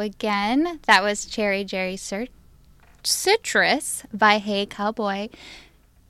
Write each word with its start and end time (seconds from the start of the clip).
Again. 0.00 0.80
That 0.86 1.02
was 1.02 1.24
Cherry 1.26 1.64
Jerry 1.64 1.96
Cir- 1.96 2.28
Citrus 3.02 4.04
by 4.12 4.38
Hey 4.38 4.66
Cowboy. 4.66 5.28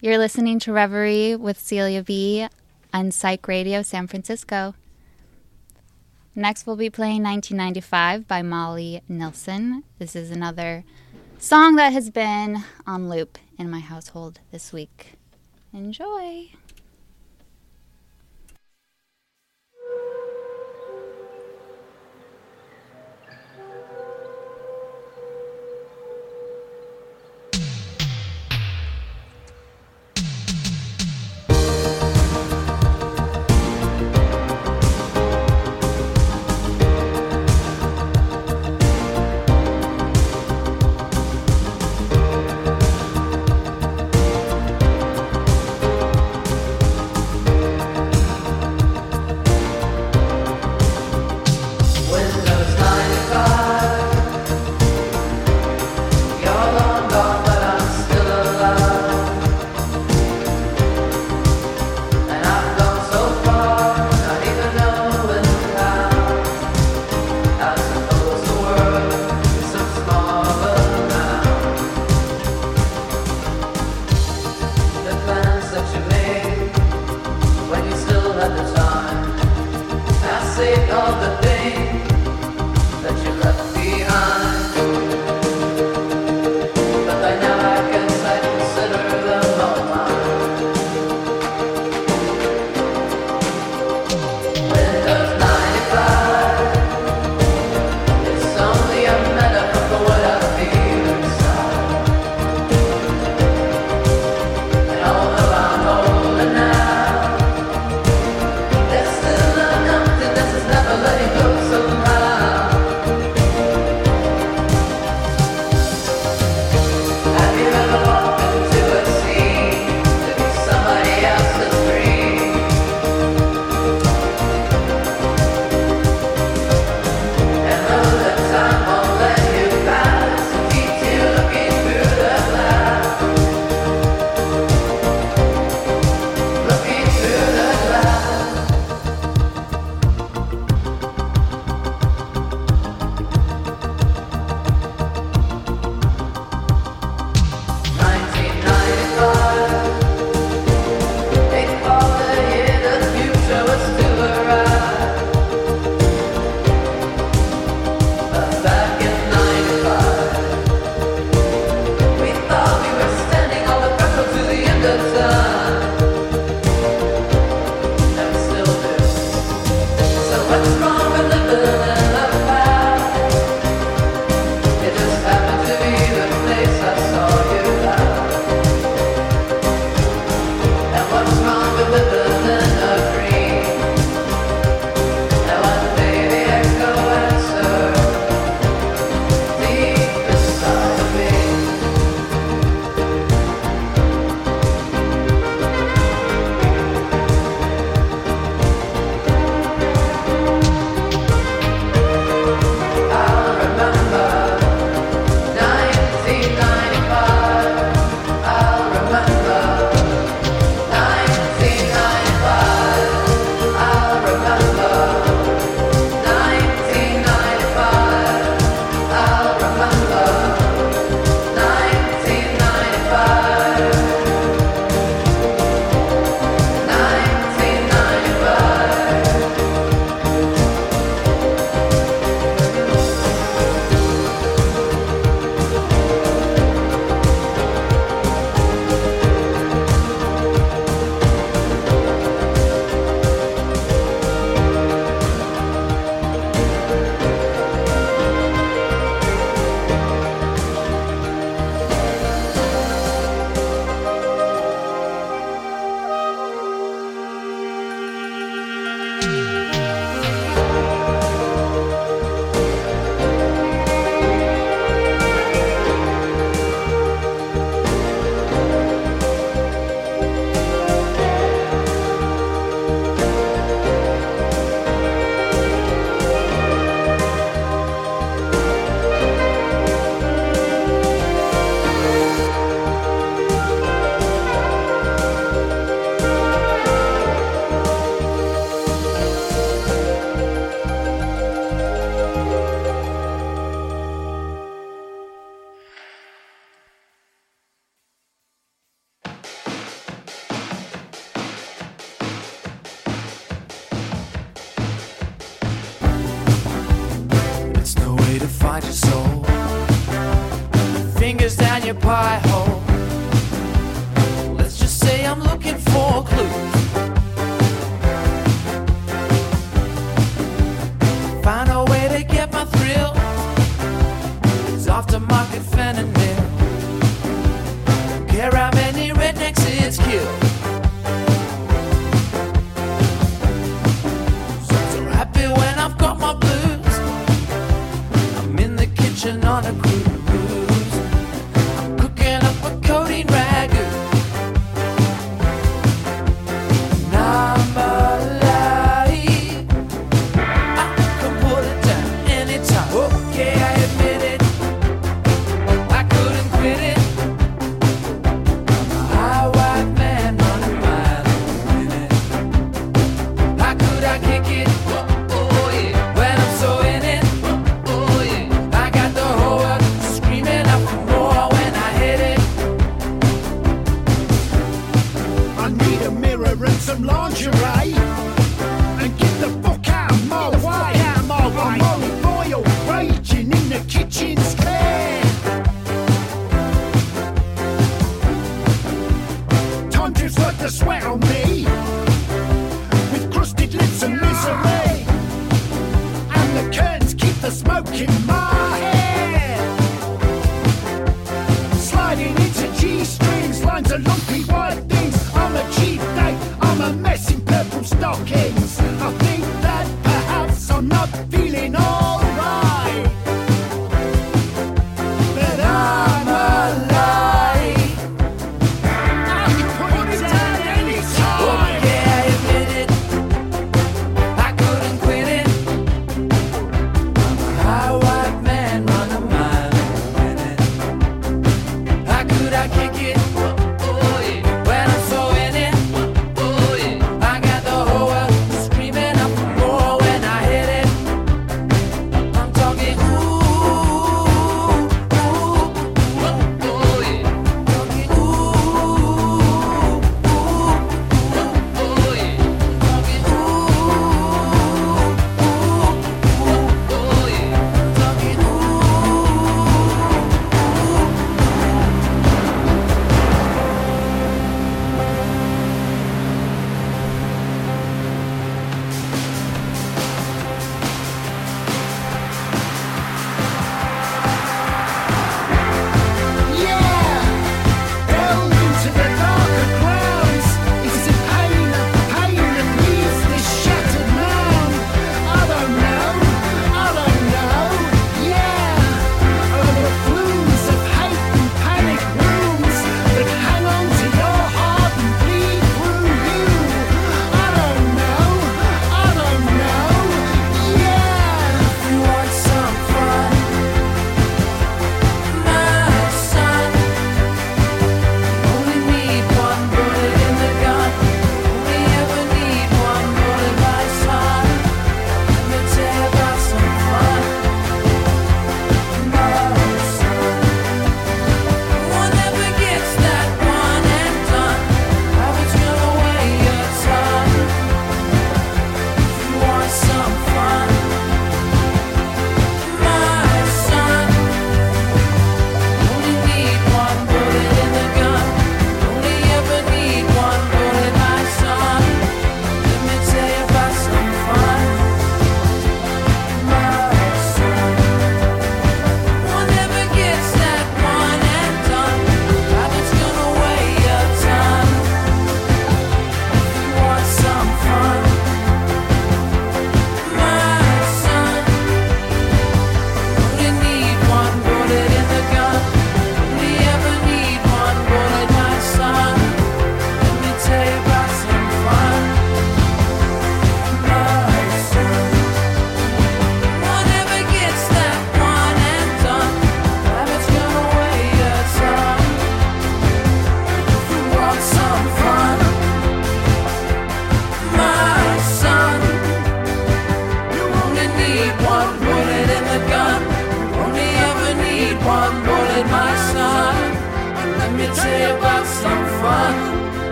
You're 0.00 0.18
listening 0.18 0.58
to 0.60 0.72
Reverie 0.72 1.36
with 1.36 1.58
Celia 1.58 2.02
B 2.02 2.46
on 2.92 3.10
Psych 3.10 3.46
Radio 3.48 3.82
San 3.82 4.06
Francisco. 4.06 4.74
Next, 6.34 6.66
we'll 6.66 6.76
be 6.76 6.90
playing 6.90 7.22
1995 7.22 8.28
by 8.28 8.42
Molly 8.42 9.00
Nilsson. 9.08 9.84
This 9.98 10.14
is 10.14 10.30
another 10.30 10.84
song 11.38 11.76
that 11.76 11.92
has 11.92 12.10
been 12.10 12.64
on 12.86 13.08
loop 13.08 13.38
in 13.58 13.70
my 13.70 13.80
household 13.80 14.40
this 14.50 14.72
week. 14.72 15.14
Enjoy. 15.72 16.50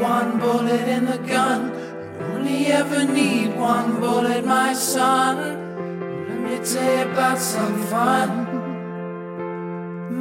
One 0.00 0.38
bullet 0.38 0.88
in 0.88 1.06
the 1.06 1.18
gun. 1.18 1.72
You 2.18 2.26
only 2.26 2.66
ever 2.66 3.04
need 3.04 3.56
one 3.56 4.00
bullet, 4.00 4.44
my 4.44 4.72
son. 4.72 5.36
Let 6.28 6.40
me 6.40 6.56
tell 6.64 7.06
you 7.06 7.12
about 7.12 7.38
some 7.38 7.82
fun, 7.86 8.28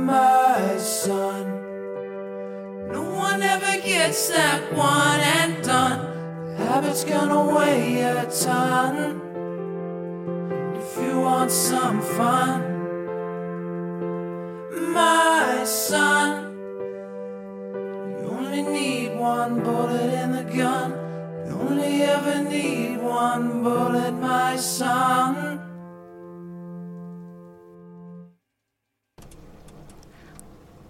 my 0.06 0.78
son. 0.78 1.44
No 2.92 3.04
one 3.04 3.42
ever 3.42 3.82
gets 3.82 4.30
that 4.30 4.74
one 4.74 5.20
and 5.20 5.64
done. 5.64 6.56
Habit's 6.58 7.04
gonna 7.04 7.56
weigh 7.56 8.02
a 8.02 8.26
ton. 8.44 9.22
If 10.76 10.98
you 11.04 11.20
want 11.20 11.52
some 11.52 12.02
fun, 12.02 12.62
my 14.94 15.64
son, 15.66 16.45
one 19.46 19.64
bullet 19.64 20.12
in 20.24 20.32
the 20.32 20.44
gun. 20.44 20.90
You 21.46 21.54
only 21.54 22.02
ever 22.02 22.44
need 22.50 22.98
one 22.98 23.62
bullet, 23.62 24.14
my 24.14 24.56
son. 24.56 25.62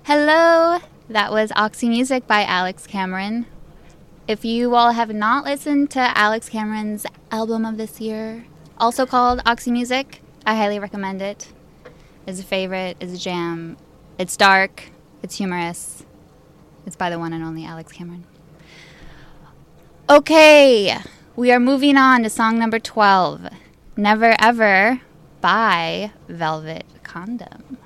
Hello, 0.04 0.80
that 1.10 1.32
was 1.32 1.52
Oxy 1.58 1.90
Music 1.90 2.28
by 2.28 2.46
Alex 2.46 2.88
Cameron. 2.88 3.46
If 4.26 4.46
you 4.46 4.74
all 4.74 4.94
have 4.94 5.14
not 5.14 5.44
listened 5.44 5.92
to 5.92 6.18
Alex 6.18 6.48
Cameron's 6.48 7.06
album 7.32 7.66
of 7.66 7.76
this 7.76 8.00
year, 8.00 8.46
also 8.78 9.06
called 9.06 9.42
Oxy 9.46 9.72
Music, 9.72 10.22
I 10.46 10.56
highly 10.56 10.80
recommend 10.80 11.22
it. 11.22 11.52
It's 12.26 12.40
a 12.40 12.44
favorite, 12.44 12.96
it's 13.02 13.12
a 13.12 13.18
jam. 13.18 13.76
It's 14.18 14.38
dark, 14.38 14.84
it's 15.22 15.36
humorous. 15.40 16.06
It's 16.86 16.96
by 16.96 17.10
the 17.10 17.20
one 17.20 17.34
and 17.34 17.44
only 17.44 17.66
Alex 17.66 17.92
Cameron. 17.92 18.24
Okay, 20.08 20.96
we 21.36 21.52
are 21.52 21.60
moving 21.60 21.98
on 21.98 22.22
to 22.22 22.30
song 22.30 22.60
number 22.60 22.78
12 22.78 23.50
Never 23.98 24.36
Ever 24.40 25.02
by 25.42 26.12
Velvet 26.28 26.86
Condom. 27.02 27.80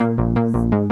Never 0.00 0.83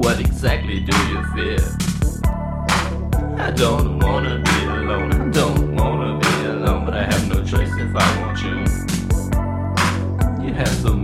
What 0.00 0.18
exactly 0.18 0.80
do 0.80 0.96
you 1.10 1.22
fear? 1.34 1.76
I 3.36 3.50
don't 3.54 3.98
wanna 3.98 4.38
be 4.38 4.64
alone. 4.64 5.12
I 5.12 5.28
don't 5.28 5.76
wanna 5.76 6.18
be 6.18 6.46
alone, 6.46 6.86
but 6.86 6.94
I 6.94 7.04
have 7.04 7.28
no 7.28 7.44
choice 7.44 7.70
if 7.76 7.94
I 7.94 8.20
want 8.20 8.38
you. 8.42 8.56
You 10.42 10.54
have 10.54 10.68
so 10.68 10.94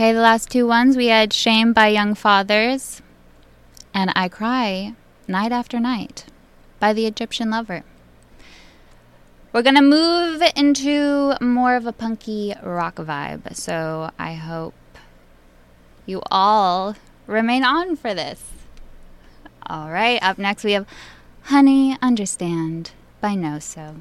Okay, 0.00 0.14
the 0.14 0.20
last 0.22 0.50
two 0.50 0.66
ones 0.66 0.96
we 0.96 1.08
had 1.08 1.30
Shame 1.30 1.74
by 1.74 1.88
Young 1.88 2.14
Fathers 2.14 3.02
and 3.92 4.10
I 4.16 4.30
Cry 4.30 4.94
Night 5.28 5.52
After 5.52 5.78
Night 5.78 6.24
by 6.78 6.94
the 6.94 7.04
Egyptian 7.04 7.50
Lover. 7.50 7.84
We're 9.52 9.60
going 9.60 9.74
to 9.74 9.82
move 9.82 10.42
into 10.56 11.34
more 11.42 11.76
of 11.76 11.84
a 11.84 11.92
punky 11.92 12.54
rock 12.62 12.96
vibe, 12.96 13.54
so 13.54 14.10
I 14.18 14.32
hope 14.32 14.72
you 16.06 16.22
all 16.30 16.96
remain 17.26 17.62
on 17.62 17.94
for 17.94 18.14
this. 18.14 18.42
All 19.66 19.90
right, 19.90 20.18
up 20.22 20.38
next 20.38 20.64
we 20.64 20.72
have 20.72 20.86
Honey 21.42 21.98
Understand 22.00 22.92
by 23.20 23.34
No 23.34 23.58
So. 23.58 23.96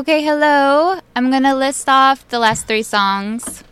Okay, 0.00 0.22
hello. 0.22 0.98
I'm 1.14 1.30
going 1.30 1.42
to 1.42 1.54
list 1.54 1.86
off 1.86 2.26
the 2.28 2.38
last 2.38 2.66
three 2.66 2.82
songs. 2.82 3.62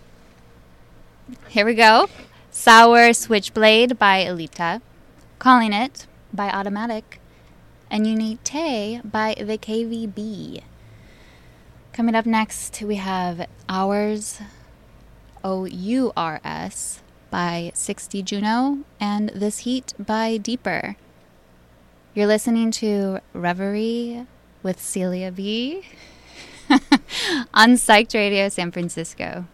Here 1.49 1.65
we 1.65 1.73
go 1.73 2.11
Sour 2.51 3.15
Switchblade 3.15 3.99
by 3.99 4.27
Elita, 4.27 4.83
Calling 5.39 5.73
It 5.73 6.07
by 6.31 6.51
Automatic, 6.51 7.19
and 7.91 8.45
Tay 8.45 9.01
by 9.03 9.37
the 9.39 9.57
KVB. 9.57 10.61
Coming 11.95 12.15
up 12.15 12.27
next, 12.27 12.83
we 12.83 12.97
have 12.97 13.49
Hours, 13.67 14.39
O 15.43 15.65
U 15.65 16.13
R 16.15 16.43
S, 16.45 17.01
by 17.31 17.73
60 17.73 18.23
Juno, 18.23 18.81
and 19.01 19.31
This 19.31 19.61
Heat 19.61 19.95
by 19.99 20.37
Deeper. 20.37 20.97
You're 22.13 22.27
listening 22.27 22.71
to 22.73 23.21
Reverie 23.33 24.27
with 24.63 24.79
Celia 24.79 25.33
B 25.33 25.85
on 27.55 27.75
Psyched 27.75 28.15
Radio 28.15 28.49
San 28.49 28.71
Francisco. 28.71 29.45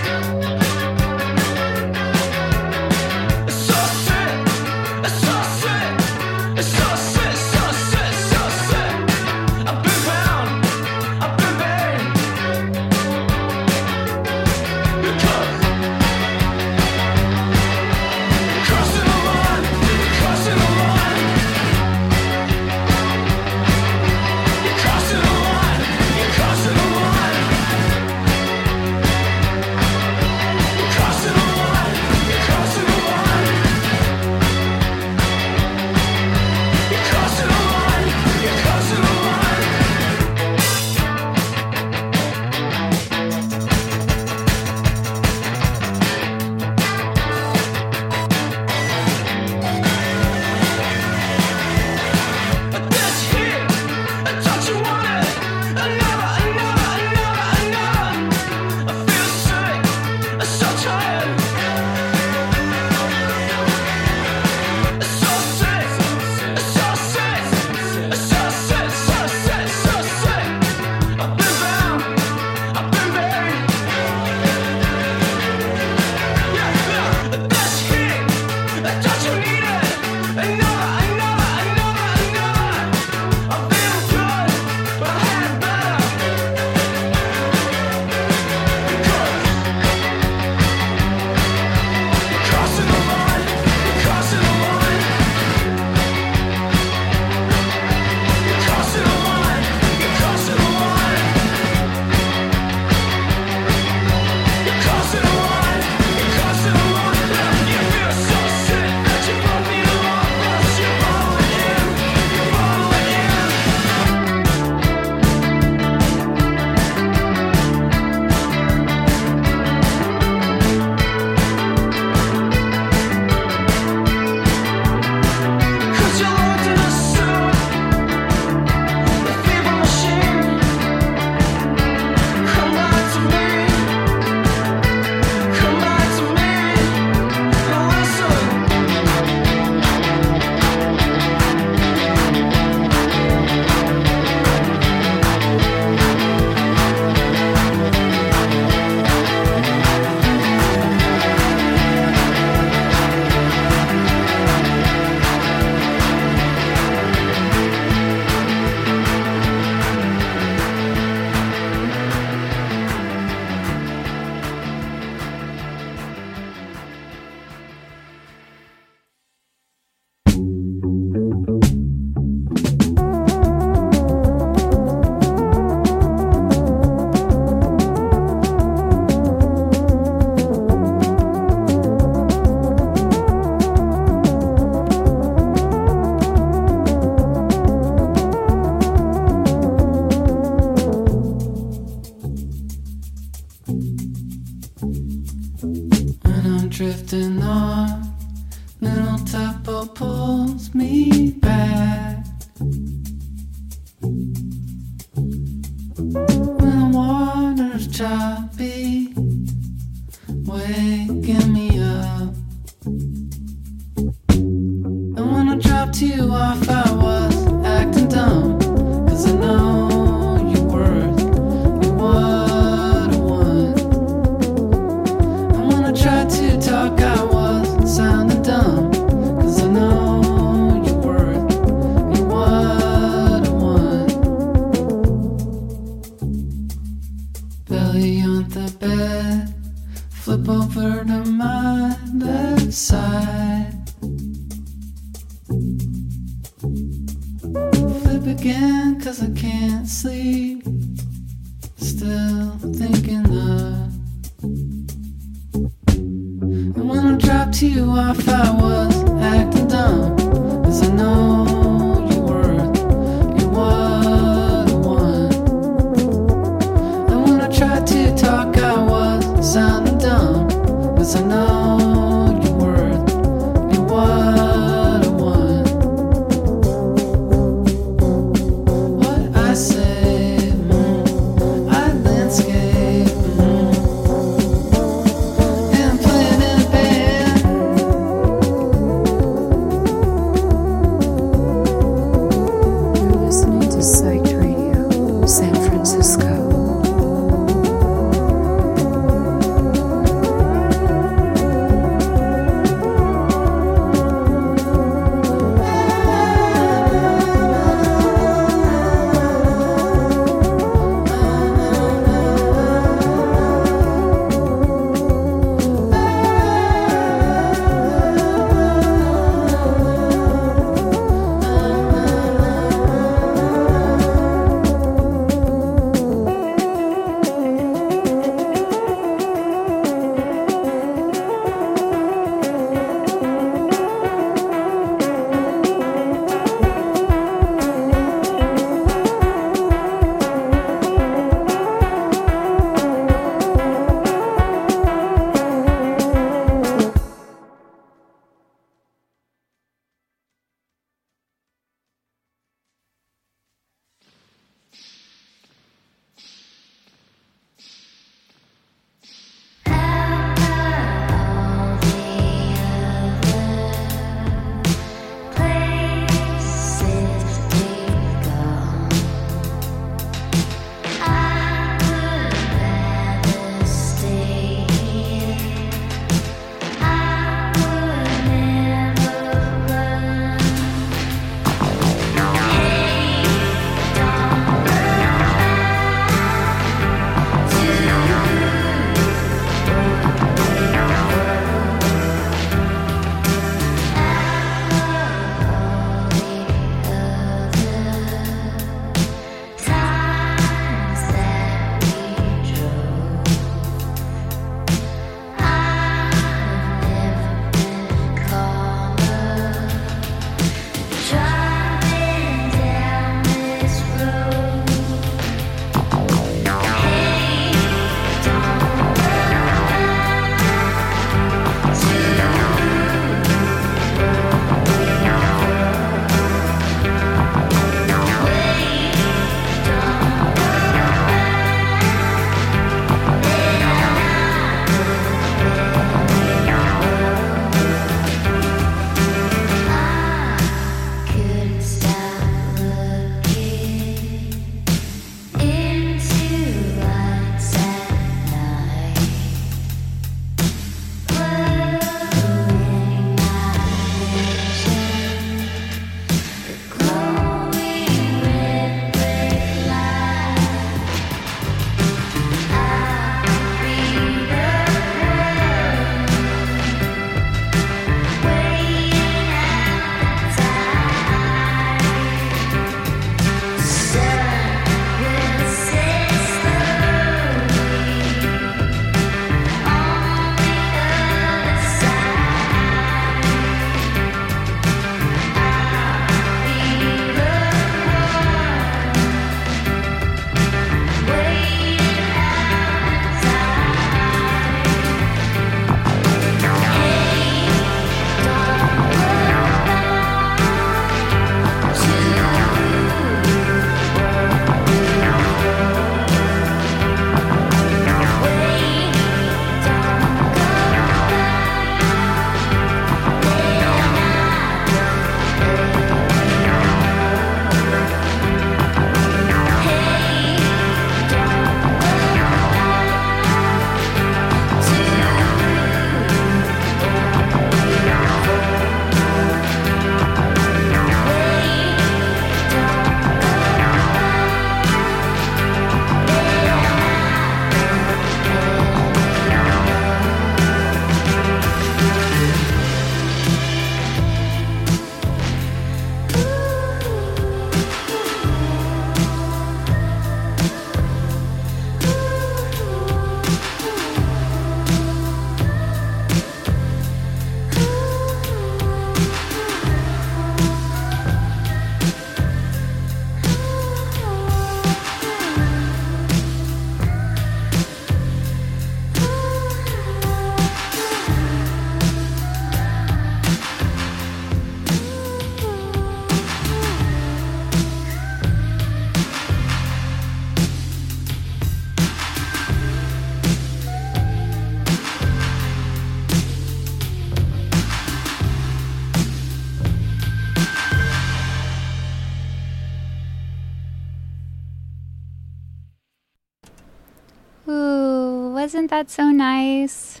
Wasn't 598.76 598.88
that 598.88 598.94
so 598.94 599.10
nice? 599.10 600.00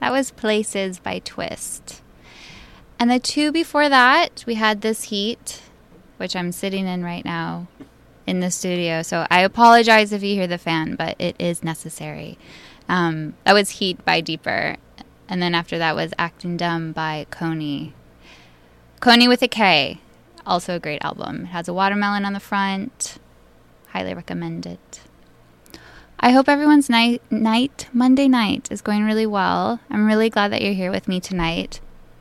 That 0.00 0.12
was 0.12 0.30
Places 0.30 0.98
by 0.98 1.20
Twist. 1.20 2.02
And 2.98 3.10
the 3.10 3.18
two 3.18 3.50
before 3.50 3.88
that, 3.88 4.44
we 4.46 4.56
had 4.56 4.82
This 4.82 5.04
Heat, 5.04 5.62
which 6.18 6.36
I'm 6.36 6.52
sitting 6.52 6.86
in 6.86 7.02
right 7.02 7.24
now 7.24 7.66
in 8.26 8.40
the 8.40 8.50
studio. 8.50 9.00
So 9.00 9.26
I 9.30 9.40
apologize 9.40 10.12
if 10.12 10.22
you 10.22 10.34
hear 10.34 10.46
the 10.46 10.58
fan, 10.58 10.96
but 10.96 11.16
it 11.18 11.34
is 11.38 11.64
necessary. 11.64 12.36
Um, 12.90 13.36
that 13.44 13.54
was 13.54 13.70
Heat 13.70 14.04
by 14.04 14.20
Deeper. 14.20 14.76
And 15.26 15.40
then 15.40 15.54
after 15.54 15.78
that 15.78 15.96
was 15.96 16.12
Acting 16.18 16.58
Dumb 16.58 16.92
by 16.92 17.26
Coney. 17.30 17.94
Coney 19.00 19.28
with 19.28 19.40
a 19.40 19.48
K. 19.48 19.98
Also 20.44 20.76
a 20.76 20.80
great 20.80 21.02
album. 21.02 21.44
It 21.44 21.46
has 21.46 21.68
a 21.68 21.72
watermelon 21.72 22.26
on 22.26 22.34
the 22.34 22.40
front. 22.40 23.18
Highly 23.88 24.12
recommend 24.12 24.66
it. 24.66 25.00
I 26.22 26.32
hope 26.32 26.50
everyone's 26.50 26.90
night, 26.90 27.22
night, 27.30 27.88
Monday 27.94 28.28
night, 28.28 28.68
is 28.70 28.82
going 28.82 29.06
really 29.06 29.24
well. 29.24 29.80
I'm 29.88 30.06
really 30.06 30.28
glad 30.28 30.52
that 30.52 30.60
you're 30.60 30.74
here 30.74 30.90
with 30.90 31.08
me 31.08 31.18
tonight. 31.18 31.80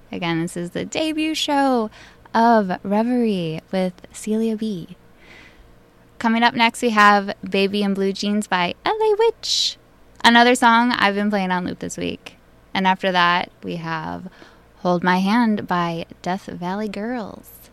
Again, 0.10 0.42
this 0.42 0.56
is 0.56 0.70
the 0.70 0.86
debut 0.86 1.36
show 1.36 1.92
of 2.34 2.72
Reverie 2.82 3.60
with 3.74 3.92
Celia 4.14 4.56
B. 4.56 4.96
Coming 6.18 6.44
up 6.44 6.54
next, 6.54 6.82
we 6.82 6.92
have 6.92 7.36
Baby 7.44 7.84
in 7.84 7.94
Blue 7.94 8.14
Jeans 8.14 8.48
by 8.48 8.74
LA 8.86 9.16
Witch, 9.20 9.76
another 10.24 10.56
song 10.56 10.94
I've 10.94 11.16
been 11.16 11.30
playing 11.30 11.52
on 11.52 11.66
loop 11.66 11.80
this 11.80 11.98
week. 11.98 12.38
And 12.74 12.88
after 12.88 13.12
that, 13.12 13.52
we 13.64 13.76
have 13.76 14.30
Hold 14.78 15.04
My 15.04 15.18
Hand 15.18 15.68
by 15.68 16.06
Death 16.22 16.46
Valley 16.46 16.88
Girls. 16.88 17.70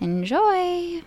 Enjoy! 0.00 1.02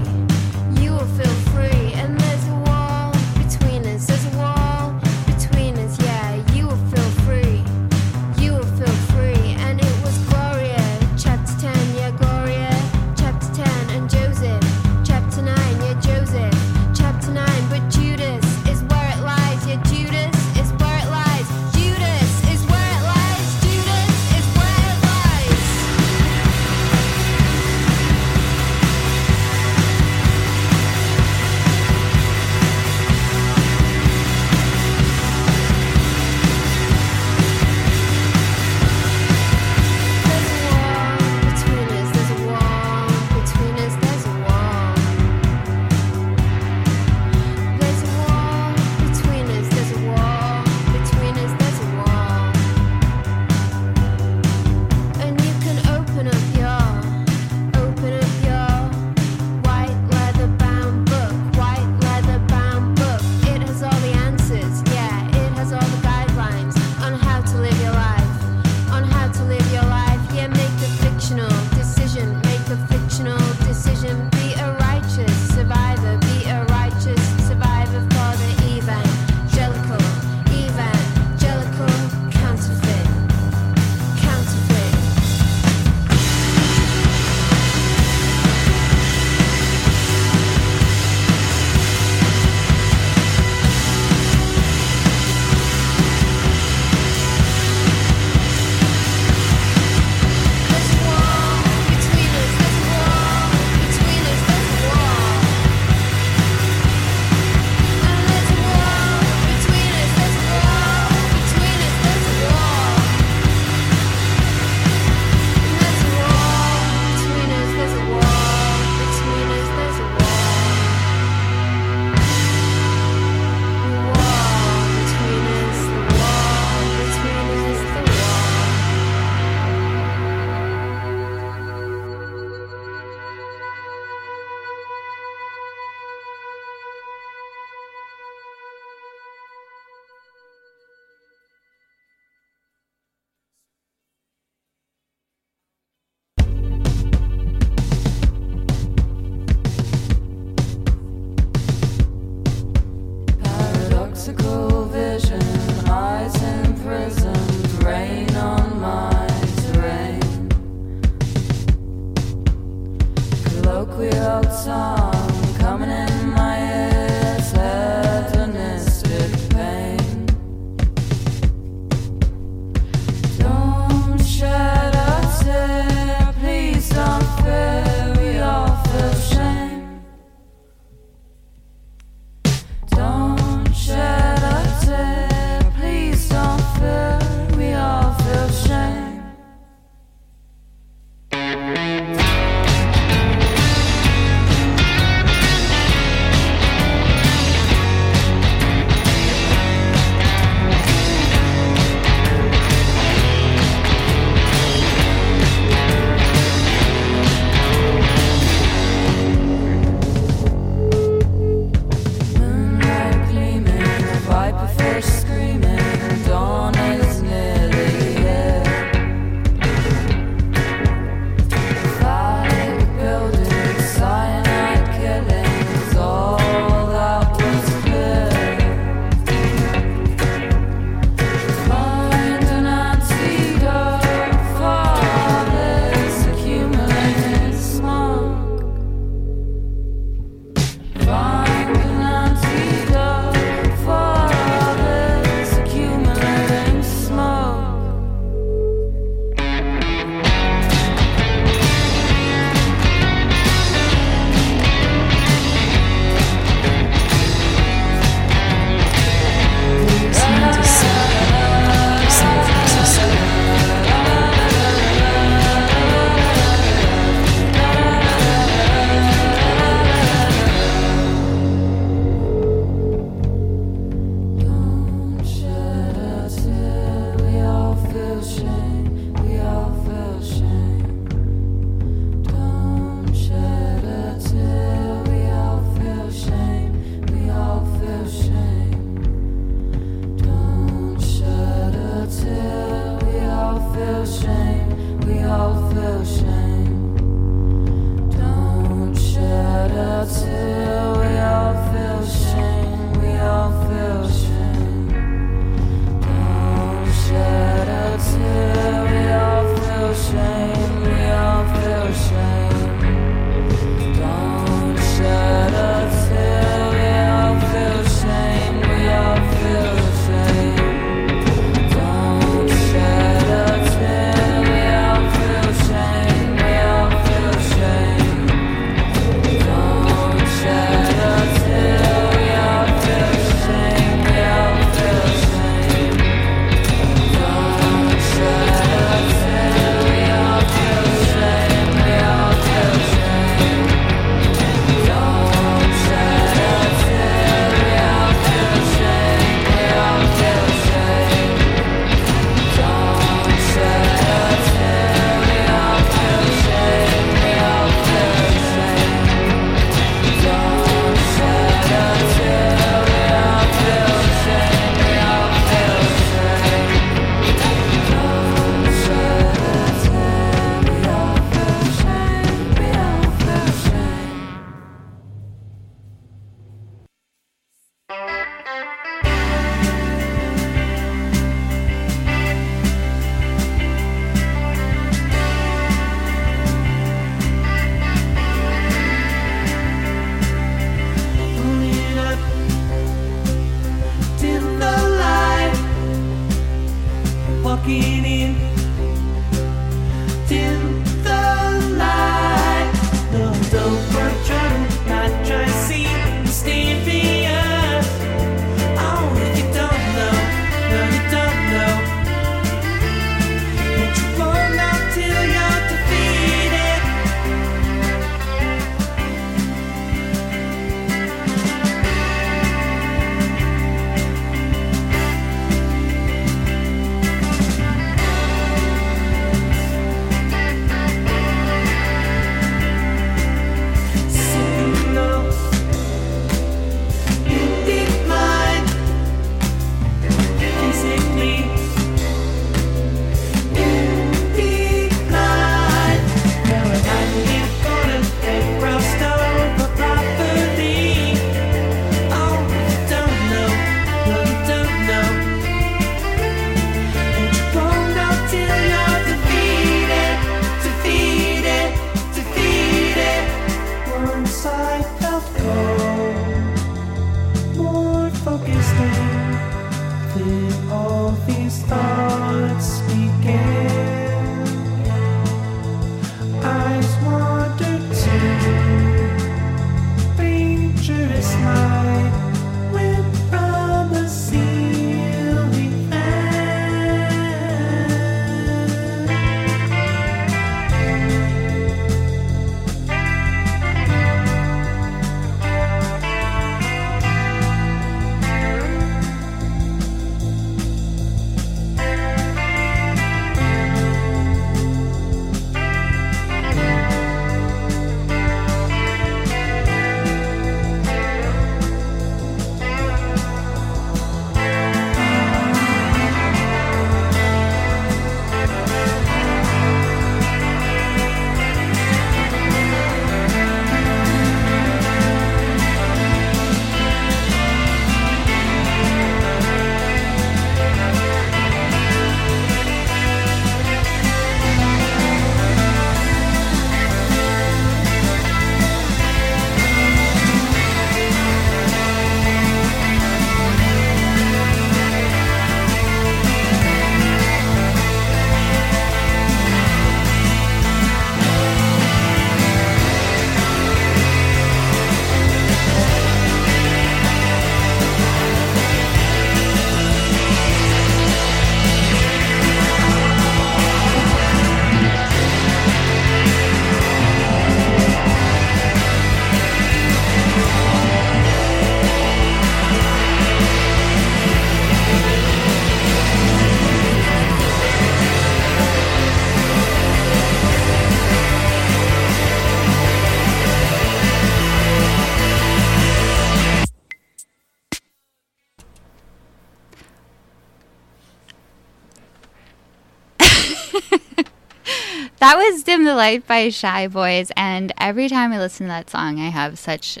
Dim 595.70 595.84
the 595.84 595.94
Light 595.94 596.26
by 596.26 596.48
Shy 596.48 596.88
Boys, 596.88 597.30
and 597.36 597.72
every 597.78 598.08
time 598.08 598.32
I 598.32 598.40
listen 598.40 598.66
to 598.66 598.70
that 598.70 598.90
song, 598.90 599.20
I 599.20 599.28
have 599.28 599.56
such. 599.56 600.00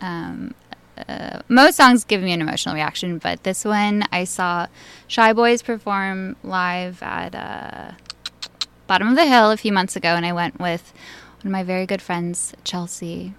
Um, 0.00 0.54
uh, 0.96 1.40
most 1.46 1.76
songs 1.76 2.04
give 2.04 2.22
me 2.22 2.32
an 2.32 2.40
emotional 2.40 2.74
reaction, 2.74 3.18
but 3.18 3.42
this 3.42 3.66
one 3.66 4.04
I 4.10 4.24
saw 4.24 4.66
Shy 5.06 5.34
Boys 5.34 5.60
perform 5.60 6.36
live 6.42 7.02
at 7.02 7.34
uh, 7.34 7.92
Bottom 8.86 9.08
of 9.08 9.16
the 9.16 9.26
Hill 9.26 9.50
a 9.50 9.58
few 9.58 9.72
months 9.72 9.94
ago, 9.94 10.14
and 10.14 10.24
I 10.24 10.32
went 10.32 10.58
with 10.58 10.94
one 11.42 11.48
of 11.48 11.52
my 11.52 11.64
very 11.64 11.84
good 11.84 12.00
friends, 12.00 12.54
Chelsea. 12.64 13.34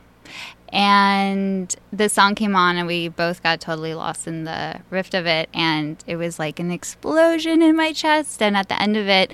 And 0.70 1.76
the 1.92 2.10
song 2.10 2.36
came 2.36 2.56
on, 2.56 2.78
and 2.78 2.86
we 2.86 3.08
both 3.08 3.42
got 3.42 3.60
totally 3.60 3.96
lost 3.96 4.28
in 4.28 4.44
the 4.44 4.82
rift 4.92 5.16
of 5.16 5.26
it, 5.26 5.50
and 5.52 5.98
it 6.06 6.18
was 6.18 6.38
like 6.38 6.60
an 6.60 6.70
explosion 6.70 7.64
in 7.64 7.76
my 7.76 7.92
chest. 7.92 8.40
And 8.44 8.56
at 8.56 8.70
the 8.70 8.80
end 8.80 8.98
of 8.98 9.08
it, 9.08 9.34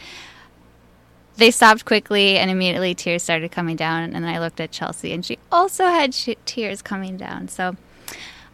they 1.38 1.52
stopped 1.52 1.86
quickly 1.86 2.38
and 2.38 2.52
immediately 2.52 2.94
tears 2.94 3.24
started 3.24 3.52
coming 3.52 3.76
down. 3.76 4.16
And 4.16 4.26
i 4.26 4.40
looked 4.40 4.60
at 4.60 4.72
chelsea 4.72 5.14
and 5.14 5.26
she 5.26 5.40
also 5.52 5.86
had 5.86 6.14
sh- 6.14 6.30
tears 6.46 6.82
coming 6.82 7.18
down. 7.18 7.48
So 7.48 7.76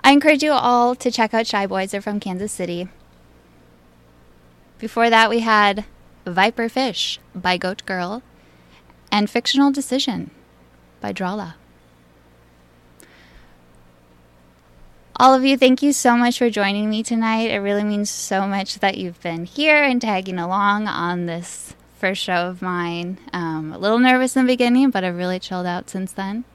i 0.04 0.12
encourage 0.12 0.44
you 0.44 0.52
all 0.52 0.96
to 0.96 1.12
check 1.12 1.34
out 1.34 1.48
shy 1.48 1.66
boys. 1.68 1.92
They're 1.92 2.02
from 2.02 2.20
kansas 2.20 2.52
city. 2.52 2.88
Before 4.80 5.10
that 5.10 5.30
we 5.30 5.40
had 5.40 5.86
viper 6.26 6.70
fish 6.70 7.20
by 7.34 7.58
goat 7.58 7.84
girl 7.86 8.22
and 9.12 9.30
fictional 9.30 9.72
decision 9.72 10.32
by 11.00 11.14
Drahla. 11.14 11.56
All 15.20 15.34
of 15.34 15.44
you 15.44 15.58
thank 15.58 15.82
you 15.82 15.94
so 15.94 16.16
much 16.16 16.38
for 16.38 16.52
joining 16.52 16.92
me 16.92 17.02
tonight. 17.02 17.50
It 17.50 17.58
really 17.58 17.84
means 17.84 18.10
so 18.10 18.46
much 18.46 18.80
that 18.80 18.98
you've 18.98 19.20
been 19.22 19.46
here 19.46 19.84
and 19.84 20.00
tagging 20.00 20.38
along 20.38 20.88
on 20.88 21.26
this 21.26 21.74
first 21.98 22.22
show 22.22 22.48
of 22.48 22.62
mine. 22.62 23.18
Um, 23.34 23.74
a 23.74 23.78
little 23.78 24.00
nervous 24.00 24.36
in 24.36 24.46
the 24.46 24.54
beginning, 24.54 24.92
but 24.92 25.04
I've 25.04 25.18
really 25.18 25.40
chilled 25.40 25.66
out 25.66 25.90
since 25.90 26.14
then. 26.14 26.46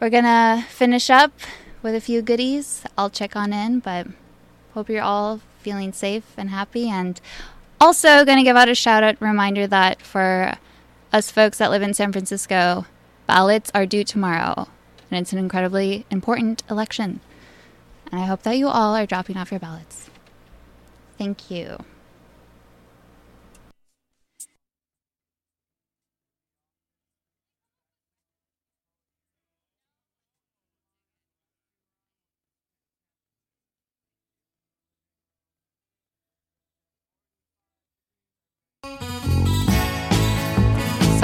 We're 0.00 0.10
gonna 0.10 0.64
finish 0.68 1.10
up 1.10 1.32
with 1.82 1.94
a 1.94 2.00
few 2.00 2.22
goodies. 2.22 2.84
I'll 2.96 3.10
check 3.10 3.36
on 3.36 3.52
in, 3.52 3.78
but 3.80 4.06
hope 4.72 4.88
you're 4.88 5.02
all 5.02 5.40
feeling 5.60 5.92
safe 5.92 6.24
and 6.36 6.50
happy. 6.50 6.88
And 6.88 7.20
also, 7.80 8.24
gonna 8.24 8.42
give 8.44 8.56
out 8.56 8.68
a 8.68 8.74
shout 8.74 9.02
out 9.02 9.20
reminder 9.20 9.66
that 9.66 10.02
for 10.02 10.54
us 11.12 11.30
folks 11.30 11.58
that 11.58 11.70
live 11.70 11.82
in 11.82 11.94
San 11.94 12.12
Francisco, 12.12 12.86
ballots 13.26 13.70
are 13.74 13.86
due 13.86 14.04
tomorrow, 14.04 14.68
and 15.10 15.20
it's 15.20 15.32
an 15.32 15.38
incredibly 15.38 16.06
important 16.10 16.62
election. 16.70 17.20
And 18.10 18.20
I 18.20 18.26
hope 18.26 18.42
that 18.42 18.56
you 18.56 18.68
all 18.68 18.96
are 18.96 19.06
dropping 19.06 19.36
off 19.36 19.50
your 19.50 19.60
ballots. 19.60 20.10
Thank 21.18 21.50
you. 21.50 21.78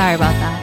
Sorry 0.00 0.14
about 0.14 0.32
that. 0.32 0.58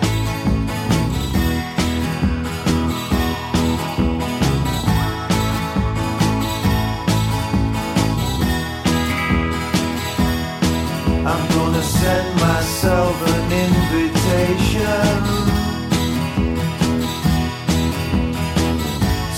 I'm 11.31 11.43
gonna 11.55 11.83
send 11.83 12.27
myself 12.47 13.15
an 13.35 13.51
invitation. 13.65 15.13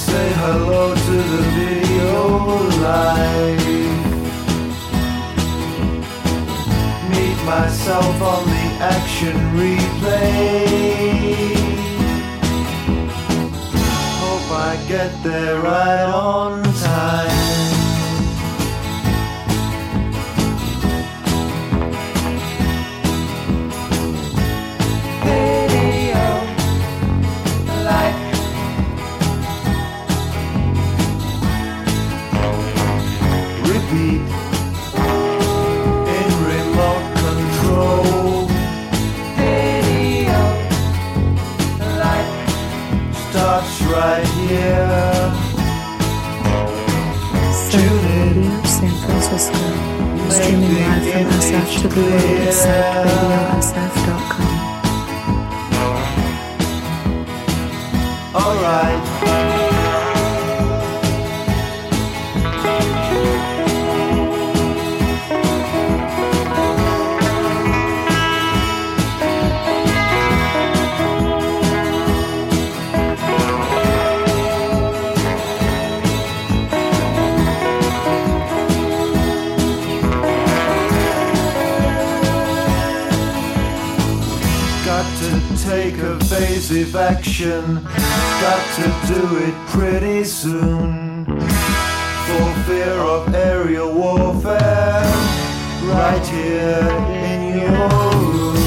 Say 0.06 0.28
hello 0.44 0.96
to 0.96 1.16
the 1.34 1.44
video 1.58 2.14
live. 2.88 3.68
Meet 7.12 7.40
myself 7.44 8.22
on 8.22 8.42
the 8.48 8.59
action 8.80 9.36
replay. 9.58 10.66
Hope 14.22 14.52
I 14.52 14.86
get 14.88 15.12
there 15.24 15.60
right 15.62 16.06
on 16.06 16.69
right 44.00 44.28
here 44.48 44.88
Psych 47.52 47.90
Radio 48.06 48.56
San 48.64 48.94
Francisco. 49.04 49.64
Streaming 50.30 50.74
live 50.76 51.06
from 51.12 51.26
SF 51.44 51.70
to 51.82 51.88
the 51.90 52.02
world 52.02 52.40
at 52.48 52.54
psychradiosf.com. 52.62 54.48
alright 58.42 59.49
massive 86.60 86.94
action. 86.94 87.76
Got 88.42 88.64
to 88.76 89.14
do 89.14 89.38
it 89.38 89.56
pretty 89.70 90.26
soon. 90.26 91.26
For 91.26 92.54
fear 92.68 93.00
of 93.00 93.34
aerial 93.34 93.94
warfare, 93.94 95.02
right 95.84 96.28
here 96.28 96.90
in 97.24 97.60
your 97.60 97.90
room. 98.20 98.58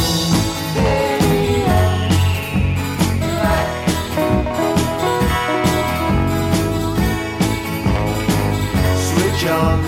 Switch 9.07 9.45
on, 9.51 9.79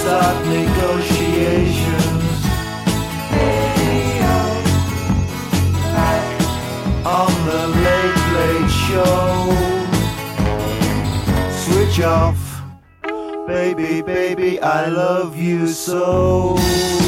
start 0.00 0.46
negotiations. 0.46 1.81
On 7.04 7.32
the 7.46 7.66
late 7.68 8.22
late 8.36 8.70
show. 8.70 9.52
Switch 11.50 12.00
off, 12.04 12.62
baby, 13.46 14.02
baby, 14.02 14.60
I 14.60 14.86
love 14.86 15.36
you 15.36 15.66
so. 15.66 17.01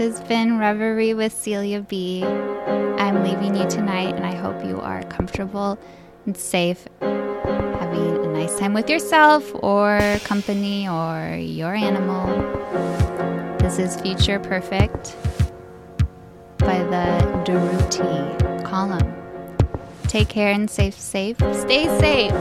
Has 0.00 0.18
been 0.22 0.58
Reverie 0.58 1.12
with 1.12 1.30
Celia 1.30 1.82
B. 1.82 2.24
I'm 2.24 3.22
leaving 3.22 3.54
you 3.54 3.68
tonight, 3.68 4.16
and 4.16 4.24
I 4.24 4.34
hope 4.34 4.64
you 4.64 4.80
are 4.80 5.02
comfortable 5.02 5.78
and 6.24 6.34
safe, 6.34 6.88
having 7.02 8.16
a 8.24 8.32
nice 8.32 8.58
time 8.58 8.72
with 8.72 8.88
yourself 8.88 9.52
or 9.56 10.00
company 10.24 10.88
or 10.88 11.36
your 11.36 11.74
animal. 11.74 12.28
This 13.58 13.78
is 13.78 14.00
Future 14.00 14.40
Perfect 14.40 15.16
by 16.60 16.78
the 16.78 17.20
Durutti 17.44 18.64
column. 18.64 19.14
Take 20.04 20.30
care 20.30 20.50
and 20.50 20.70
safe, 20.70 20.94
safe. 20.94 21.36
Stay 21.36 21.84
safe. 21.98 22.32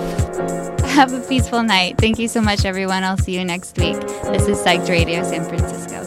Have 0.92 1.12
a 1.12 1.20
peaceful 1.28 1.64
night. 1.64 1.98
Thank 1.98 2.20
you 2.20 2.30
so 2.30 2.40
much, 2.40 2.64
everyone. 2.64 3.04
I'll 3.04 3.18
see 3.18 3.38
you 3.38 3.44
next 3.44 3.78
week. 3.78 4.00
This 4.32 4.48
is 4.48 4.58
Psyched 4.60 4.88
Radio 4.88 5.24
San 5.24 5.44
Francisco. 5.44 5.99